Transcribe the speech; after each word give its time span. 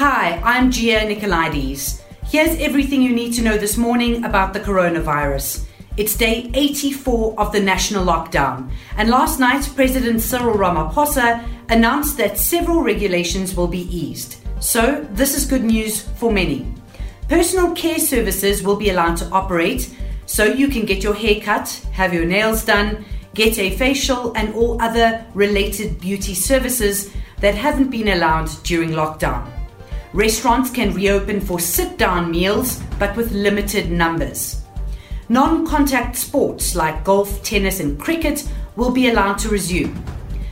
Hi, 0.00 0.40
I'm 0.42 0.70
Gia 0.70 1.00
Nicolaides. 1.00 2.00
Here's 2.24 2.58
everything 2.58 3.02
you 3.02 3.12
need 3.12 3.34
to 3.34 3.42
know 3.42 3.58
this 3.58 3.76
morning 3.76 4.24
about 4.24 4.54
the 4.54 4.60
coronavirus. 4.60 5.66
It's 5.98 6.16
day 6.16 6.50
84 6.54 7.38
of 7.38 7.52
the 7.52 7.60
national 7.60 8.06
lockdown, 8.06 8.70
and 8.96 9.10
last 9.10 9.38
night 9.38 9.70
President 9.76 10.22
Cyril 10.22 10.56
Ramaphosa 10.56 11.46
announced 11.68 12.16
that 12.16 12.38
several 12.38 12.80
regulations 12.82 13.54
will 13.54 13.68
be 13.68 13.94
eased. 13.94 14.36
So, 14.58 15.06
this 15.10 15.36
is 15.36 15.44
good 15.44 15.64
news 15.64 16.00
for 16.16 16.32
many. 16.32 16.66
Personal 17.28 17.74
care 17.74 17.98
services 17.98 18.62
will 18.62 18.76
be 18.76 18.88
allowed 18.88 19.18
to 19.18 19.28
operate, 19.28 19.94
so 20.24 20.44
you 20.44 20.68
can 20.68 20.86
get 20.86 21.02
your 21.02 21.14
hair 21.14 21.42
cut, 21.42 21.68
have 21.92 22.14
your 22.14 22.24
nails 22.24 22.64
done, 22.64 23.04
get 23.34 23.58
a 23.58 23.76
facial, 23.76 24.32
and 24.34 24.54
all 24.54 24.80
other 24.80 25.26
related 25.34 26.00
beauty 26.00 26.32
services 26.32 27.12
that 27.40 27.54
haven't 27.54 27.90
been 27.90 28.08
allowed 28.08 28.48
during 28.62 28.92
lockdown. 28.92 29.59
Restaurants 30.12 30.70
can 30.70 30.92
reopen 30.92 31.40
for 31.40 31.60
sit 31.60 31.96
down 31.96 32.32
meals, 32.32 32.82
but 32.98 33.16
with 33.16 33.30
limited 33.30 33.92
numbers. 33.92 34.62
Non 35.28 35.64
contact 35.64 36.16
sports 36.16 36.74
like 36.74 37.04
golf, 37.04 37.42
tennis, 37.44 37.78
and 37.78 37.98
cricket 37.98 38.48
will 38.74 38.90
be 38.90 39.08
allowed 39.08 39.38
to 39.38 39.48
resume. 39.48 40.04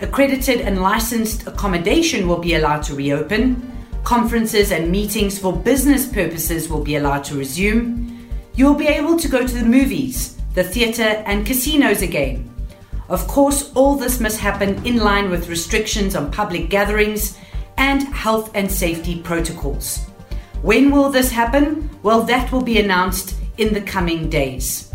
Accredited 0.00 0.60
and 0.60 0.80
licensed 0.80 1.48
accommodation 1.48 2.28
will 2.28 2.38
be 2.38 2.54
allowed 2.54 2.84
to 2.84 2.94
reopen. 2.94 3.60
Conferences 4.04 4.70
and 4.70 4.88
meetings 4.88 5.36
for 5.36 5.52
business 5.52 6.06
purposes 6.06 6.68
will 6.68 6.84
be 6.84 6.94
allowed 6.94 7.24
to 7.24 7.34
resume. 7.34 8.28
You 8.54 8.66
will 8.66 8.74
be 8.74 8.86
able 8.86 9.18
to 9.18 9.28
go 9.28 9.44
to 9.44 9.54
the 9.54 9.64
movies, 9.64 10.38
the 10.54 10.62
theatre, 10.62 11.22
and 11.26 11.44
casinos 11.44 12.02
again. 12.02 12.48
Of 13.08 13.26
course, 13.26 13.72
all 13.74 13.96
this 13.96 14.20
must 14.20 14.38
happen 14.38 14.86
in 14.86 14.98
line 14.98 15.28
with 15.28 15.48
restrictions 15.48 16.14
on 16.14 16.30
public 16.30 16.70
gatherings 16.70 17.36
and 17.80 18.02
health 18.02 18.50
and 18.54 18.70
safety 18.70 19.20
protocols. 19.22 20.00
When 20.60 20.90
will 20.90 21.08
this 21.08 21.30
happen? 21.30 21.88
Well, 22.02 22.22
that 22.24 22.52
will 22.52 22.62
be 22.62 22.78
announced 22.78 23.34
in 23.56 23.72
the 23.72 23.80
coming 23.80 24.28
days. 24.28 24.92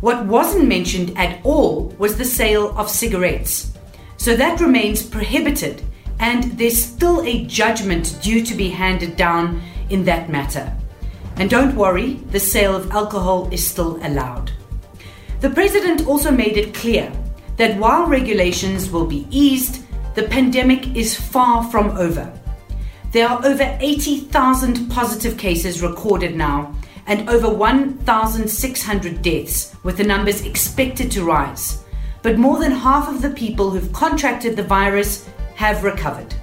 What 0.00 0.24
wasn't 0.24 0.66
mentioned 0.66 1.16
at 1.18 1.44
all 1.44 1.94
was 1.98 2.16
the 2.16 2.24
sale 2.24 2.76
of 2.78 2.88
cigarettes. 2.88 3.72
So 4.16 4.34
that 4.36 4.60
remains 4.60 5.02
prohibited, 5.02 5.82
and 6.18 6.44
there's 6.58 6.82
still 6.82 7.20
a 7.22 7.44
judgment 7.44 8.18
due 8.22 8.42
to 8.44 8.54
be 8.54 8.70
handed 8.70 9.16
down 9.16 9.60
in 9.90 10.04
that 10.04 10.30
matter. 10.30 10.72
And 11.36 11.50
don't 11.50 11.76
worry, 11.76 12.14
the 12.30 12.40
sale 12.40 12.74
of 12.74 12.90
alcohol 12.90 13.52
is 13.52 13.66
still 13.66 13.98
allowed. 14.06 14.50
The 15.40 15.50
president 15.50 16.06
also 16.06 16.30
made 16.30 16.56
it 16.56 16.72
clear 16.72 17.12
that 17.58 17.78
while 17.78 18.06
regulations 18.06 18.90
will 18.90 19.06
be 19.06 19.26
eased, 19.30 19.83
the 20.14 20.22
pandemic 20.24 20.96
is 20.96 21.18
far 21.18 21.64
from 21.70 21.96
over. 21.96 22.32
There 23.10 23.28
are 23.28 23.44
over 23.44 23.76
80,000 23.80 24.88
positive 24.88 25.36
cases 25.36 25.82
recorded 25.82 26.36
now 26.36 26.74
and 27.06 27.28
over 27.28 27.48
1,600 27.48 29.22
deaths, 29.22 29.74
with 29.82 29.96
the 29.96 30.04
numbers 30.04 30.42
expected 30.46 31.10
to 31.12 31.24
rise. 31.24 31.84
But 32.22 32.38
more 32.38 32.58
than 32.58 32.72
half 32.72 33.08
of 33.08 33.22
the 33.22 33.30
people 33.30 33.70
who've 33.70 33.92
contracted 33.92 34.56
the 34.56 34.62
virus 34.62 35.28
have 35.56 35.84
recovered. 35.84 36.34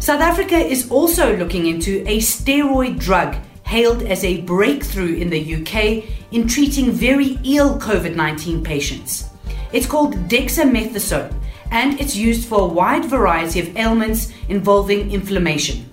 South 0.00 0.20
Africa 0.20 0.56
is 0.56 0.90
also 0.90 1.36
looking 1.36 1.66
into 1.66 2.02
a 2.08 2.18
steroid 2.18 2.98
drug 2.98 3.36
hailed 3.64 4.02
as 4.02 4.24
a 4.24 4.40
breakthrough 4.42 5.14
in 5.14 5.28
the 5.28 5.56
UK 5.56 6.04
in 6.32 6.48
treating 6.48 6.90
very 6.90 7.38
ill 7.44 7.78
COVID 7.78 8.16
19 8.16 8.64
patients. 8.64 9.28
It's 9.72 9.86
called 9.86 10.14
dexamethasone 10.28 11.37
and 11.70 12.00
it's 12.00 12.16
used 12.16 12.48
for 12.48 12.60
a 12.60 12.72
wide 12.72 13.04
variety 13.04 13.60
of 13.60 13.76
ailments 13.76 14.32
involving 14.48 15.10
inflammation. 15.12 15.88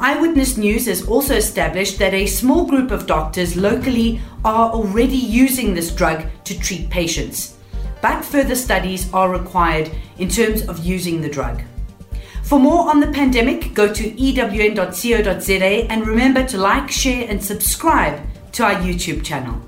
Eyewitness 0.00 0.56
News 0.56 0.86
has 0.86 1.06
also 1.08 1.34
established 1.34 1.98
that 1.98 2.14
a 2.14 2.26
small 2.26 2.64
group 2.64 2.92
of 2.92 3.06
doctors 3.06 3.56
locally 3.56 4.20
are 4.44 4.70
already 4.70 5.16
using 5.16 5.74
this 5.74 5.90
drug 5.90 6.24
to 6.44 6.58
treat 6.58 6.88
patients, 6.88 7.56
but 8.00 8.24
further 8.24 8.54
studies 8.54 9.12
are 9.12 9.30
required 9.30 9.90
in 10.18 10.28
terms 10.28 10.68
of 10.68 10.84
using 10.84 11.20
the 11.20 11.28
drug. 11.28 11.62
For 12.44 12.58
more 12.58 12.88
on 12.88 13.00
the 13.00 13.08
pandemic, 13.08 13.74
go 13.74 13.92
to 13.92 14.10
ewn.co.za 14.12 15.92
and 15.92 16.06
remember 16.06 16.46
to 16.46 16.58
like, 16.58 16.90
share, 16.90 17.28
and 17.28 17.42
subscribe 17.44 18.20
to 18.52 18.64
our 18.64 18.76
YouTube 18.76 19.24
channel. 19.24 19.60